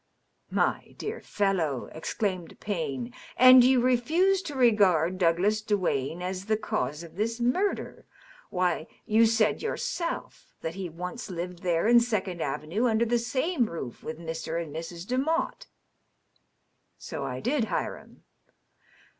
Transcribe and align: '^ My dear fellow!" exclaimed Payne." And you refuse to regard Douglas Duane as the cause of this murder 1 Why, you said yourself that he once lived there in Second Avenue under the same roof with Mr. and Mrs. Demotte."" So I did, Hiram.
'^ 0.51 0.51
My 0.55 0.95
dear 0.97 1.21
fellow!" 1.21 1.85
exclaimed 1.93 2.59
Payne." 2.59 3.13
And 3.47 3.63
you 3.63 3.79
refuse 3.79 4.41
to 4.41 4.55
regard 4.55 5.19
Douglas 5.19 5.61
Duane 5.61 6.23
as 6.23 6.45
the 6.45 6.57
cause 6.57 7.03
of 7.03 7.17
this 7.17 7.39
murder 7.39 8.07
1 8.49 8.49
Why, 8.49 8.87
you 9.05 9.27
said 9.27 9.61
yourself 9.61 10.55
that 10.61 10.73
he 10.73 10.89
once 10.89 11.29
lived 11.29 11.61
there 11.61 11.87
in 11.87 11.99
Second 11.99 12.41
Avenue 12.41 12.87
under 12.87 13.05
the 13.05 13.19
same 13.19 13.67
roof 13.69 14.01
with 14.01 14.17
Mr. 14.17 14.59
and 14.59 14.75
Mrs. 14.75 15.05
Demotte."" 15.05 15.67
So 16.97 17.23
I 17.23 17.39
did, 17.39 17.65
Hiram. 17.65 18.23